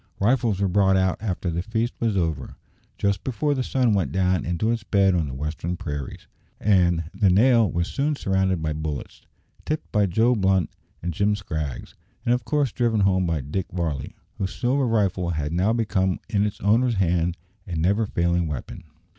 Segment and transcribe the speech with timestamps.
[0.19, 2.55] Rifles were brought out after the feast was over,
[2.97, 6.25] just before the sun went down into its bed on the western prairies,
[6.59, 9.21] and "the nail" was soon surrounded by bullets,
[9.63, 10.71] tipped by Joe Blunt
[11.03, 11.93] and Jim Scraggs,
[12.25, 16.47] and of course driven home by Dick Varley, whose "silver rifle" had now become in
[16.47, 17.37] its owner's hand
[17.67, 18.85] a never failing weapon.